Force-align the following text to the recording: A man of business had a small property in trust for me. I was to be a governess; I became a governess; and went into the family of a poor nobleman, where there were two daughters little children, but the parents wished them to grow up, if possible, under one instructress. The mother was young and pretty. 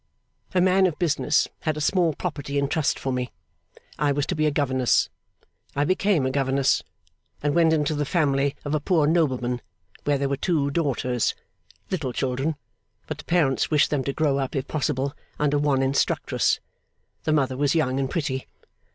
A 0.55 0.61
man 0.61 0.87
of 0.87 0.97
business 0.97 1.47
had 1.59 1.77
a 1.77 1.79
small 1.79 2.15
property 2.15 2.57
in 2.57 2.67
trust 2.67 2.97
for 2.97 3.13
me. 3.13 3.31
I 3.99 4.11
was 4.11 4.25
to 4.25 4.35
be 4.35 4.47
a 4.47 4.51
governess; 4.51 5.09
I 5.75 5.85
became 5.85 6.25
a 6.25 6.31
governess; 6.31 6.81
and 7.43 7.53
went 7.53 7.71
into 7.71 7.93
the 7.93 8.03
family 8.03 8.55
of 8.65 8.73
a 8.73 8.79
poor 8.79 9.05
nobleman, 9.05 9.61
where 10.03 10.17
there 10.17 10.27
were 10.27 10.37
two 10.37 10.71
daughters 10.71 11.35
little 11.91 12.13
children, 12.13 12.55
but 13.05 13.19
the 13.19 13.25
parents 13.25 13.69
wished 13.69 13.91
them 13.91 14.03
to 14.05 14.11
grow 14.13 14.39
up, 14.39 14.55
if 14.55 14.67
possible, 14.67 15.13
under 15.37 15.59
one 15.59 15.83
instructress. 15.83 16.59
The 17.25 17.31
mother 17.33 17.55
was 17.55 17.75
young 17.75 17.99
and 17.99 18.09
pretty. 18.09 18.47